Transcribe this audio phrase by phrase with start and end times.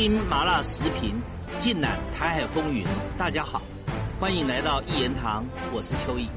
[0.00, 1.20] 听麻辣时评，
[1.58, 2.86] 尽览台海风云。
[3.18, 3.60] 大家好，
[4.20, 6.28] 欢迎来到一言堂，我是邱毅。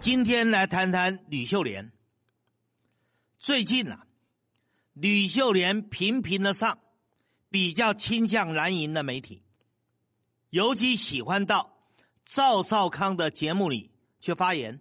[0.00, 1.92] 今天来谈谈吕秀莲。
[3.38, 4.06] 最近啊，
[4.94, 6.78] 吕秀莲频频的上
[7.50, 9.42] 比较倾向蓝营的媒体，
[10.48, 11.76] 尤其喜欢到
[12.24, 14.80] 赵少康的节目里去发言，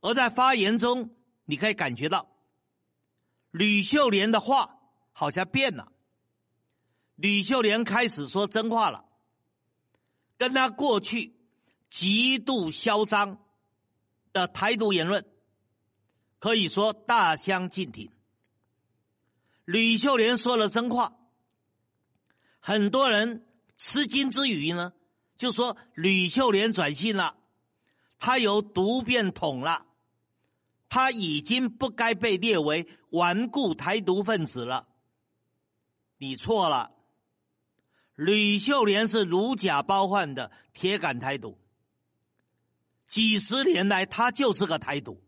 [0.00, 1.10] 而在发言中，
[1.44, 2.28] 你可以感觉到
[3.50, 4.78] 吕秀莲的话
[5.12, 5.90] 好像变了。
[7.16, 9.04] 吕秀莲开始说真话了，
[10.36, 11.36] 跟他过去
[11.88, 13.38] 极度嚣张
[14.32, 15.24] 的台独言论
[16.40, 18.10] 可以说大相径庭。
[19.64, 21.16] 吕秀莲说了真话，
[22.58, 23.46] 很多人
[23.76, 24.92] 吃惊之余呢，
[25.36, 27.36] 就说吕秀莲转性了，
[28.18, 29.86] 他由独变统了，
[30.88, 34.88] 他已经不该被列为顽固台独分子了。
[36.18, 36.90] 你错了。
[38.14, 41.58] 吕秀莲是如假包换的铁杆台独，
[43.08, 45.20] 几十年来他就是个台独。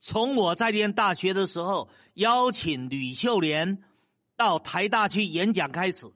[0.00, 3.82] 从我在念大学的时候邀请吕秀莲
[4.34, 6.12] 到台大去演讲开始，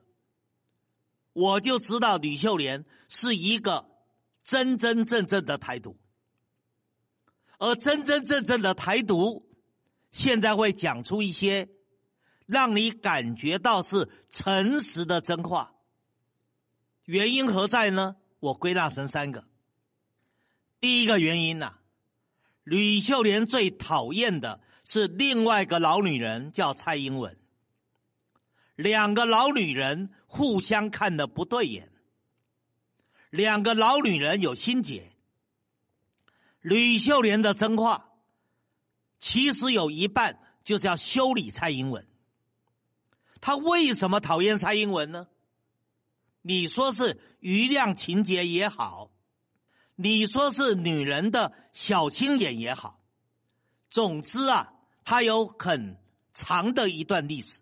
[1.32, 3.88] 我就知道吕秀莲是一个
[4.42, 5.98] 真真正正的台独，
[7.58, 9.46] 而真真正正的台独
[10.12, 11.68] 现在会讲出一些。
[12.46, 15.74] 让你感觉到是诚实的真话，
[17.04, 18.16] 原因何在呢？
[18.38, 19.44] 我归纳成三个。
[20.80, 21.74] 第一个原因呐，
[22.62, 27.36] 吕秀莲最讨厌的是另外一个老女人，叫蔡英文。
[28.76, 31.90] 两个老女人互相看的不对眼，
[33.30, 35.10] 两个老女人有心结。
[36.60, 38.10] 吕秀莲的真话，
[39.18, 42.06] 其实有一半就是要修理蔡英文。
[43.46, 45.28] 他为什么讨厌蔡英文呢？
[46.42, 49.12] 你说是余量情节也好，
[49.94, 52.98] 你说是女人的小心眼也好，
[53.88, 54.72] 总之啊，
[55.04, 55.96] 他有很
[56.34, 57.60] 长的一段历史。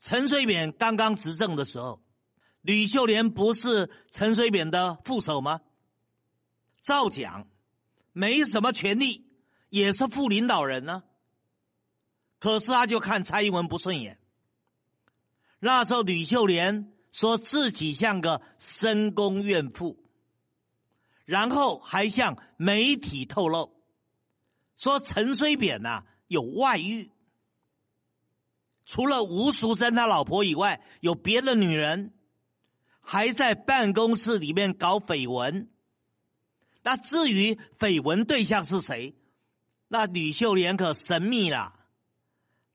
[0.00, 2.02] 陈水扁刚刚执政的时候，
[2.62, 5.60] 吕秀莲不是陈水扁的副手吗？
[6.80, 7.46] 照讲
[8.14, 9.26] 没什么权利，
[9.68, 11.02] 也是副领导人呢。
[12.38, 14.18] 可是他就看蔡英文不顺眼。
[15.66, 19.98] 那时候，吕秀莲说自己像个深宫怨妇，
[21.24, 23.74] 然后还向媒体透露
[24.76, 27.10] 说陈水扁呐有外遇，
[28.84, 32.14] 除了吴淑珍他老婆以外，有别的女人，
[33.00, 35.68] 还在办公室里面搞绯闻。
[36.84, 39.16] 那至于绯闻对象是谁，
[39.88, 41.72] 那吕秀莲可神秘了，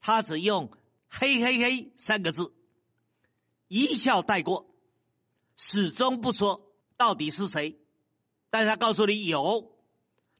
[0.01, 0.73] 他只用
[1.07, 2.53] “嘿嘿嘿”三个字。
[3.73, 4.65] 一笑带过，
[5.55, 7.79] 始终不说到底是谁，
[8.49, 9.71] 但他告诉你有，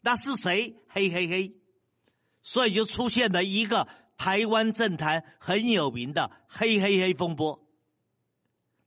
[0.01, 0.75] 那是谁？
[0.89, 1.55] 嘿嘿嘿，
[2.43, 3.87] 所以就出现了一个
[4.17, 7.65] 台湾政坛很有名的“嘿嘿嘿”风波。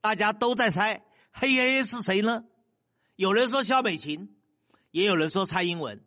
[0.03, 2.45] 大家都在猜“嘿嘿嘿”是谁呢？
[3.17, 4.37] 有人说萧美琴，
[4.91, 6.05] 也有人说蔡英文，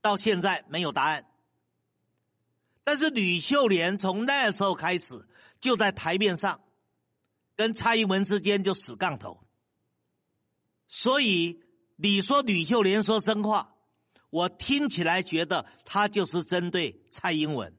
[0.00, 1.26] 到现在没有答案。
[2.84, 5.26] 但是吕秀莲从那时候开始
[5.58, 6.60] 就在台面上。
[7.58, 9.42] 跟蔡英文之间就死杠头，
[10.86, 11.60] 所以
[11.96, 13.74] 你说吕秀莲说真话，
[14.30, 17.76] 我听起来觉得他就是针对蔡英文。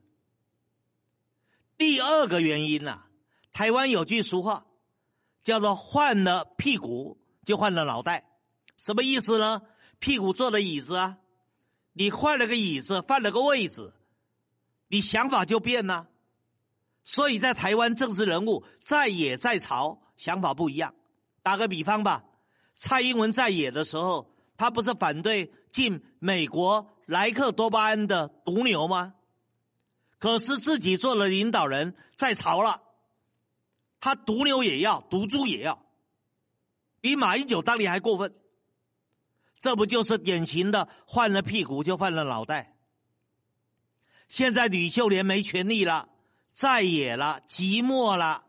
[1.77, 3.03] 第二个原因呢，
[3.53, 4.65] 台湾有句俗话，
[5.45, 8.29] 叫做换了屁股就换了脑袋，
[8.77, 9.61] 什么意思呢？
[9.99, 11.19] 屁股坐的椅子啊，
[11.93, 13.93] 你换了个椅子，换了个位置，
[14.89, 16.09] 你想法就变了。
[17.11, 20.93] 所以在台湾，政治人物在野在朝，想法不一样。
[21.41, 22.23] 打个比方吧，
[22.75, 29.15] 蔡英文在野的时候，他不是反对进美国莱克多巴胺的毒牛吗？
[30.19, 32.83] 可是自己做了领导人，在朝了，
[33.99, 35.83] 他毒牛也要，毒猪也要，
[37.01, 38.35] 比马英九当年还过分。
[39.57, 42.77] 这不就是典型的换了屁股就换了脑袋？
[44.27, 46.07] 现在吕秀莲没权利了。
[46.59, 48.43] 在野了，寂寞了，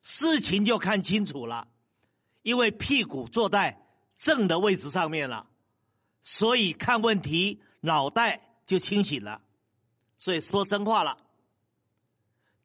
[0.00, 1.68] 事情就看清楚了，
[2.40, 3.78] 因为屁股坐在
[4.18, 5.50] 正的位置上面了，
[6.22, 9.42] 所以看问题脑袋就清醒了，
[10.18, 11.18] 所以说真话了。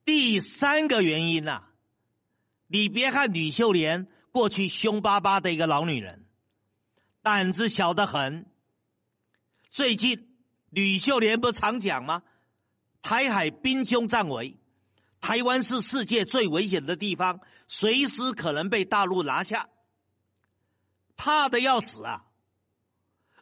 [0.06, 1.66] 第三个原因呢，
[2.68, 6.26] 你别看吕秀莲过去凶巴巴的一个老女人，
[7.22, 8.46] 胆子小得很。
[9.70, 10.34] 最近
[10.70, 12.24] 吕秀莲不常讲吗？
[13.02, 14.58] 台海兵凶战危，
[15.22, 19.70] 台湾是世界最危险的地方，随时可能被大陆拿下，
[21.16, 22.26] 怕的要死啊！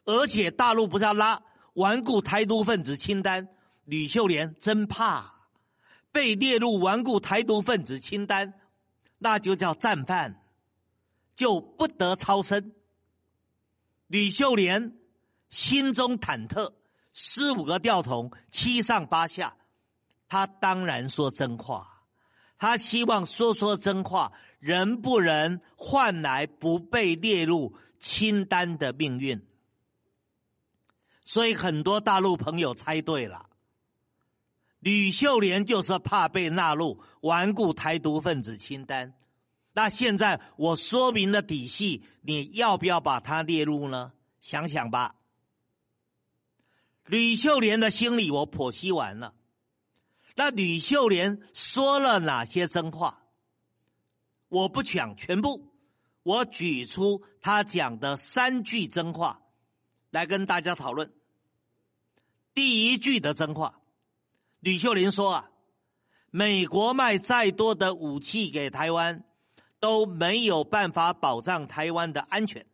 [0.04, 1.42] 而且大陆不是要拉
[1.74, 3.48] 顽固台独分子清单，
[3.84, 5.34] 吕秀莲真怕
[6.12, 8.54] 被列入顽固台独分子清单，
[9.18, 10.42] 那就叫战犯，
[11.36, 12.72] 就不得超生。
[14.06, 14.96] 吕秀莲
[15.50, 16.72] 心中忐忑，
[17.20, 19.56] 十五个吊桶，七上八下。
[20.28, 22.04] 他当然说真话，
[22.58, 29.44] 他希望说说真话，人不能换来不被列入清单的命运。
[31.24, 33.46] 所以很多大陆朋友猜对了，
[34.78, 39.12] 吕秀莲就是怕被纳入顽固台独分子清单。
[39.72, 44.12] 那现在我说明了底细，你要不要把它列入呢？
[44.40, 45.16] 想想吧。
[47.08, 49.34] 吕秀莲的心理我剖析完了。
[50.36, 53.22] 那吕秀莲说了哪些真话？
[54.48, 55.72] 我不讲全部，
[56.22, 59.40] 我举出他讲的三句真话
[60.10, 61.12] 来跟大家讨论。
[62.54, 63.80] 第一句的真话，
[64.60, 65.50] 吕秀莲说啊，
[66.30, 69.24] 美国卖再多的武器给台湾，
[69.80, 72.66] 都没有办法保障台湾的安全。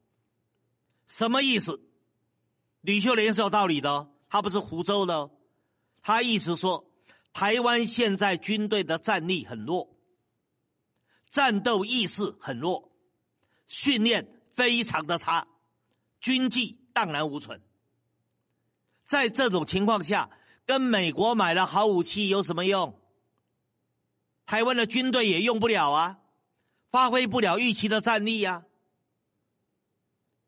[1.07, 1.81] 什么意思？
[2.81, 5.31] 吕秀莲是有道理的，他不是胡诌的，
[6.03, 6.91] 他意思说。
[7.33, 9.97] 台湾现在军队的战力很弱，
[11.31, 12.91] 战斗意识很弱，
[13.69, 15.47] 训练非常的差，
[16.21, 17.61] 军纪荡然无存。
[19.05, 20.31] 在这种情况下，
[20.67, 23.01] 跟美国买了好武器有什么用？
[24.47, 26.19] 台湾的军队也用不了啊，
[26.91, 28.65] 发挥不了预期的战力呀。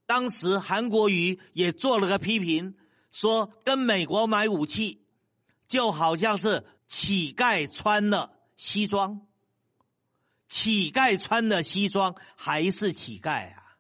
[0.06, 2.77] 当时韩国瑜也做了个批评，
[3.19, 5.07] 说跟美国买武器
[5.69, 6.65] 就好像是。
[6.89, 9.27] 乞丐穿了西装，
[10.49, 13.77] 乞丐穿了西装还是乞丐啊？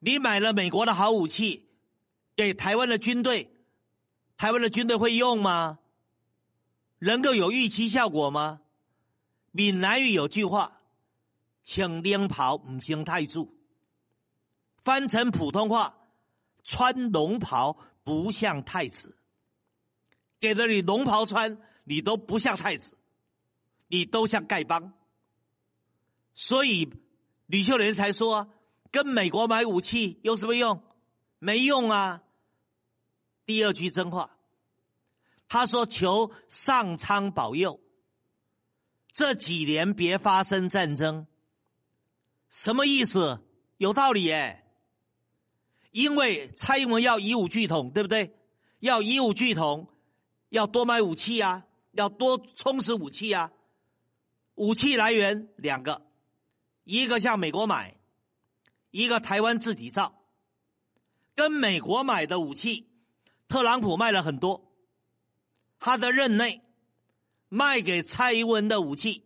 [0.00, 1.70] 你买了美国的好武器
[2.36, 3.56] 给台湾的军队，
[4.36, 5.78] 台湾的军队会用吗？
[6.98, 8.60] 能够有预期效果吗？
[9.50, 10.78] 闽南语有句话
[11.64, 13.56] ：“请领袍唔行太住。”
[14.84, 15.96] 翻成普通话
[16.64, 19.16] ：“穿龙袍不像太子。”
[20.40, 22.98] 给了你龙袍穿，你都不像太子，
[23.86, 24.92] 你都像丐帮。
[26.34, 26.92] 所以
[27.46, 28.52] 吕秀莲才说，
[28.90, 30.82] 跟美国买武器有什么用？
[31.38, 32.22] 没用啊！
[33.46, 34.36] 第二句真话，
[35.46, 37.80] 他说求上苍保佑，
[39.12, 41.26] 这几年别发生战争。
[42.50, 43.44] 什么意思？
[43.76, 44.61] 有道理耶。
[45.92, 48.34] 因为蔡英文要以武拒统，对不对？
[48.80, 49.88] 要以武拒统。
[50.48, 53.52] 要多买武器啊，要多充实武器啊。
[54.54, 56.02] 武器来源两个，
[56.84, 57.96] 一个向美国买，
[58.90, 60.20] 一个台湾自己造。
[61.34, 62.86] 跟美国买的武器，
[63.48, 64.70] 特朗普卖了很多。
[65.78, 66.60] 他的任内
[67.48, 69.24] 卖给蔡英文的武器，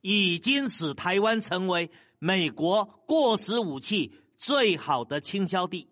[0.00, 5.90] 已经使台湾成为美国过时武器最好的倾销地，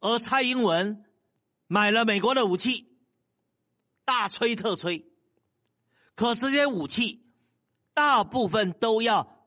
[0.00, 1.04] 而蔡英文。
[1.68, 2.86] 买了美国的武器，
[4.04, 5.06] 大吹特吹，
[6.14, 7.24] 可这些武器
[7.94, 9.42] 大部分都要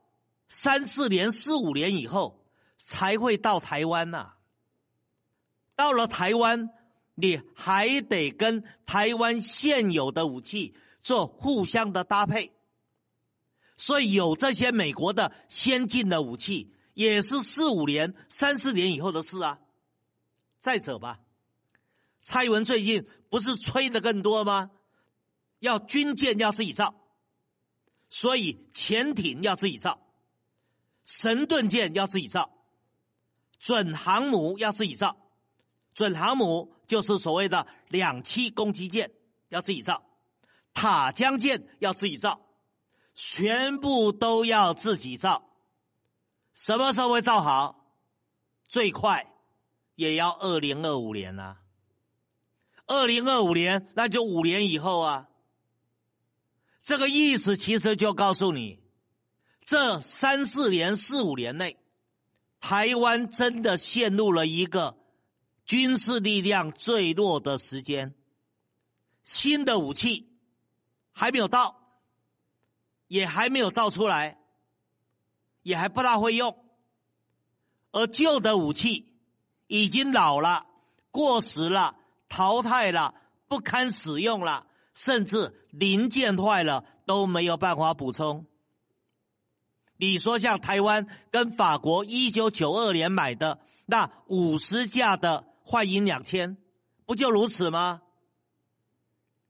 [0.48, 2.44] 三四年、四五年以后
[2.80, 4.34] 才会到台湾呐。
[5.76, 6.72] 到了台湾，
[7.14, 12.54] 你还得跟台湾现有的武器做互相的搭配，
[13.78, 19.60] 所以有这些美国的先进的武器，也是四五年、三四年以后的事啊。
[20.58, 21.20] 再者吧。
[22.22, 24.72] 蔡英文最近不是吹的更多吗？
[25.60, 26.96] 要军舰要自己造，
[28.10, 30.02] 所以潜艇要自己造，
[31.06, 32.52] 神盾舰要自己造，
[33.60, 35.18] 准航母要自己造，
[35.94, 39.12] 准航母就是所谓的两栖攻击舰
[39.50, 40.04] 要自己造，
[40.74, 42.46] 塔江舰要自己造，
[43.16, 45.50] 全部都要自己造。
[46.56, 47.86] 什么时候会造好？
[48.68, 49.32] 最快
[49.94, 51.58] 也要二零二五年啊。
[52.88, 55.28] 二零二五年，那就五年以后啊。
[56.82, 58.80] 这个意思其实就告诉你，
[59.64, 61.78] 这三四年、四五年内，
[62.60, 64.98] 台湾真的陷入了一个
[65.66, 68.14] 军事力量最弱的时间。
[69.24, 70.38] 新的武器
[71.12, 71.76] 还没有到，
[73.08, 74.38] 也还没有造出来，
[75.66, 76.56] 也还不大会用，
[77.92, 79.12] 而旧的武器
[79.66, 80.68] 已经老了、
[81.10, 81.96] 过时了。
[82.30, 83.16] 淘汰了，
[83.48, 88.46] 不堪使用了，甚至零件坏了都没有办法补充。
[89.98, 96.58] 你说像台湾跟法国一九九二年买的那五十架的幻影两千，
[97.08, 98.04] 不就如此吗？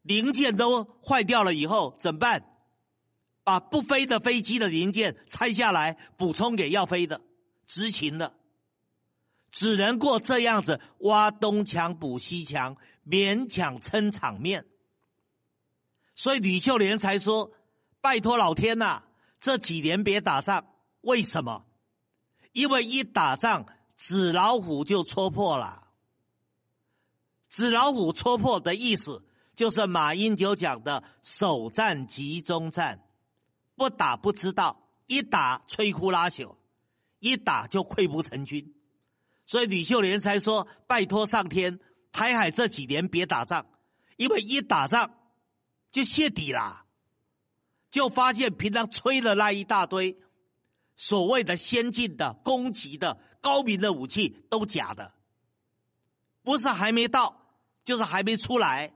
[0.01, 2.54] 零件都坏掉了以后怎么办？
[3.45, 7.21] 把不飞的飞机的零件拆下来补充给要飞的、
[7.67, 8.33] 执勤的，
[9.51, 12.75] 只能过这样子挖东墙补西墙，
[13.07, 14.65] 勉强撑场面。
[16.15, 17.51] 所以吕秀莲才说
[18.01, 19.03] ：“拜托老天呐！”
[19.39, 20.65] 这几年别打仗，
[21.01, 21.65] 为什么？
[22.51, 25.83] 因为一打仗，纸老虎就戳破了。
[27.49, 29.23] 纸老虎戳破的意思，
[29.55, 33.04] 就是马英九讲的首战集中战，
[33.75, 36.55] 不打不知道，一打摧枯拉朽，
[37.20, 38.74] 一打就溃不成军。
[39.46, 41.79] 所以吕秀莲才说：“拜托上天，
[42.12, 43.67] 台海这几年别打仗，
[44.17, 45.15] 因为一打仗
[45.91, 46.84] 就泄底了。”
[47.91, 50.17] 就发现平常吹的那一大堆
[50.98, 55.13] 所谓的先进的、攻击的、高明的武器都假的，
[56.41, 57.55] 不是还没到，
[57.86, 58.94] 就是还没出来，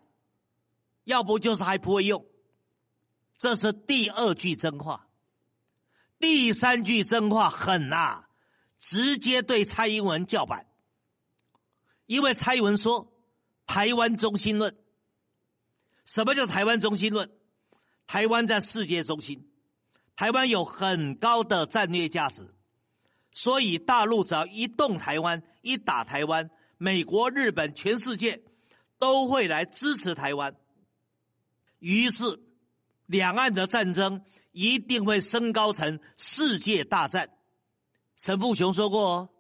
[1.05, 2.25] 要不就是还不会用。
[3.39, 5.07] 这是第二句真话，
[6.19, 8.25] 第三句真话狠呐，
[8.77, 10.67] 直接对蔡英文叫板，
[12.05, 13.17] 因为蔡英文说
[13.65, 14.75] 台湾中心论，
[16.03, 17.31] 什么叫台湾中心论？
[18.07, 19.49] 台湾在世界中心，
[20.17, 22.53] 台湾有很高的战略价值，
[23.31, 28.43] 所以大陆只要一动台湾、一打台湾，美国、日本、全世界
[28.97, 30.57] 都会来支持台湾。
[31.77, 32.41] 于是，
[33.09, 37.31] 两岸的战争一定会升高成世界大战。
[38.15, 39.33] 陈富雄说过，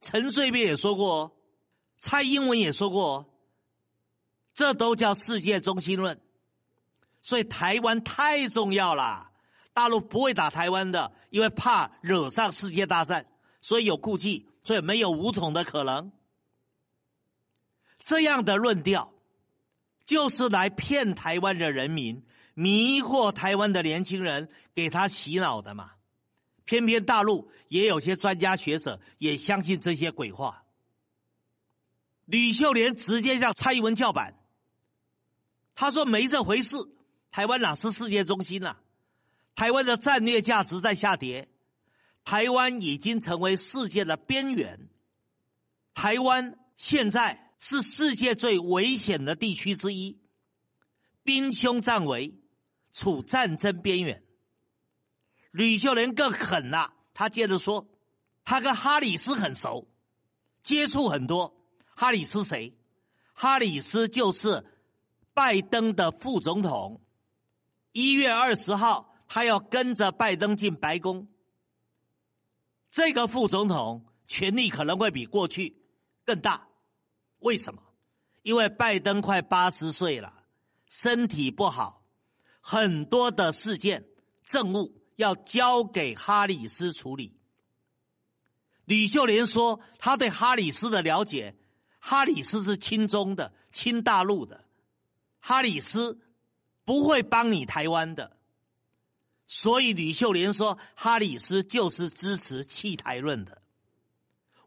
[0.00, 1.36] 陈水扁也说过，
[1.98, 3.32] 蔡英文也说过，
[4.54, 6.20] 这都叫世界中心论。
[7.22, 9.30] 所以台湾太重要了，
[9.72, 13.28] 大陆不会打台湾的，因为怕惹上世界大战，
[13.60, 16.10] 所以有顾忌，所以没有武统的可能。
[18.02, 19.12] 这样的论调，
[20.04, 22.25] 就是来骗台湾的人民，
[22.58, 25.90] 迷惑台湾的年轻人，给他洗脑的嘛。
[26.64, 30.64] 偏偏大陆也有些专家学者也相信这些鬼话。
[32.24, 34.34] 吕秀莲直接向蔡英文叫板，
[35.74, 36.76] 他说没这回事。
[37.30, 38.80] 台湾哪是世界中心啊？
[39.54, 41.50] 台湾的战略价值在下跌，
[42.24, 44.88] 台湾已经成为世界的边缘。
[45.92, 50.18] 台湾现在是世界最危险的地区之一，
[51.22, 52.34] 兵凶战危，
[52.96, 54.24] 处战争边缘。
[55.50, 57.86] 吕秀莲更狠了，他接着说，
[58.42, 59.86] 他跟哈里斯很熟，
[60.62, 61.54] 接触很多。
[61.94, 62.74] 哈里斯谁？
[63.34, 64.64] 哈里斯就是
[65.34, 67.02] 拜登的副总统。
[67.92, 71.28] 一月二十号，他要跟着拜登进白宫。
[72.90, 75.82] 这个副总统权力可能会比过去
[76.24, 76.66] 更大。
[77.40, 77.82] 为什么？
[78.42, 80.32] 因为拜登快八十岁了，
[80.88, 82.02] 身体不好，
[82.68, 84.04] 很多的事件
[84.42, 87.38] 政务要交给哈里斯处理。
[88.84, 91.54] 吕秀莲说，他对哈里斯的了解，
[92.00, 94.64] 哈里斯是亲中的，亲大陆的，
[95.38, 96.20] 哈里斯。
[96.84, 98.36] 不会帮你台湾的，
[99.48, 103.60] 所以吕秀莲说哈里斯就是支持弃台论的。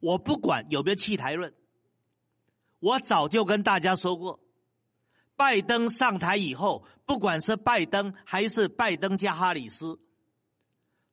[0.02, 1.54] 我不管有没有弃台论，
[2.80, 4.42] 我早就跟大家说过，
[5.40, 9.98] 拜登上台以后，不管是拜登还是拜登加哈里斯，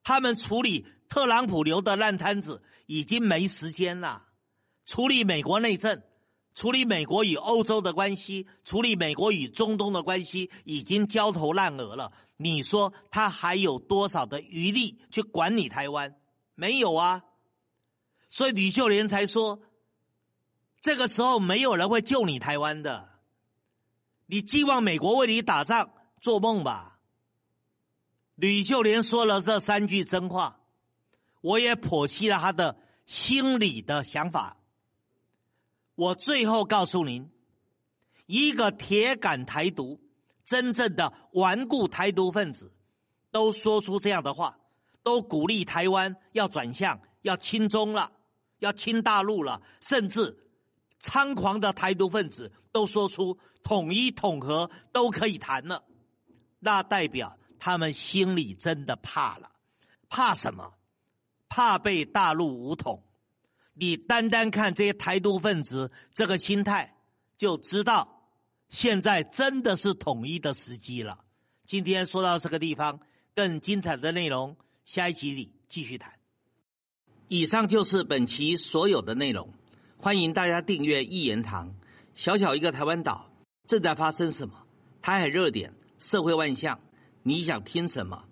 [0.02, 4.25] 他们处理特朗普留的烂摊子已经没时间了，
[4.85, 6.02] 处理美国内政。
[6.56, 12.11] 处理美国与欧洲的关系，处理美国与中东的关系，已经焦头烂额了。
[12.37, 16.16] 你说他还有多少的余力去管理台湾？
[16.56, 17.23] 没有啊。
[18.28, 19.61] 所以吕秀莲才说，
[20.80, 23.15] 这个时候没有人会救你台湾的。
[24.26, 25.90] 你寄望美国为你打仗，
[26.21, 26.99] 做梦吧。
[28.35, 30.61] 吕秀莲说了这三句真话，
[31.40, 34.59] 我也剖析了他的心理的想法。
[35.95, 37.30] 我最后告诉您，
[38.26, 40.00] 一个铁杆台独、
[40.45, 42.73] 真正的顽固台独分子，
[43.30, 44.59] 都说出这样的话，
[45.02, 48.12] 都鼓励台湾要转向、要亲中了、
[48.59, 50.37] 要亲大陆了，甚至
[51.00, 55.85] 猖狂的台独分子都说出统一统合都可以谈了，
[56.59, 59.50] 那代表他们心里真的怕了，
[60.09, 60.73] 怕什么？
[61.49, 63.03] 怕被大陆武统。
[63.73, 66.97] 你单单看这些台独分子这个心态，
[67.37, 68.31] 就知道
[68.69, 71.21] 现在真的是统一的时机了。
[71.67, 73.00] 今天说到这个地方，
[73.35, 76.15] 更精彩的内容，下一集里继续谈。
[77.29, 79.53] 以上就是本期所有的内容，
[80.07, 81.75] 欢迎大家订阅一言堂。
[82.15, 83.29] 小小一个台湾岛，
[83.67, 84.55] 正在发生什么？
[85.03, 86.79] 台海热点，社会万象，
[87.25, 88.23] 你想听什么？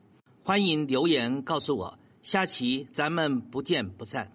[0.44, 1.98] 欢迎留言告诉我。
[2.22, 4.30] 下期咱们不见不散。